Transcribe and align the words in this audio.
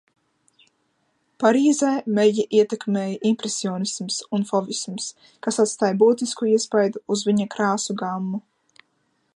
Parīzē 1.43 1.91
Megi 2.19 2.45
ietekmēja 2.59 3.19
impresionisms 3.31 4.17
un 4.39 4.47
fovisms, 4.53 5.11
kas 5.47 5.63
atstāja 5.65 5.97
būtisku 6.05 6.51
iespaidu 6.55 7.05
uz 7.17 7.27
viņa 7.31 7.51
krāsu 7.57 8.01
gammu. 8.05 8.43